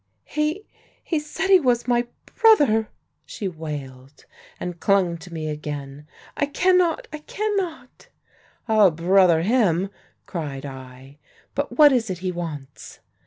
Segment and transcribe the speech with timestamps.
[0.25, 0.65] "'He
[1.03, 2.89] he said he was my brother!'
[3.23, 4.25] she wailed,
[4.59, 6.07] and clung to me again.
[6.37, 8.07] 'I cannot I cannot!'
[8.67, 9.91] "'I'll brother him!'
[10.25, 11.19] cried I.
[11.53, 12.99] 'But what is it he wants?'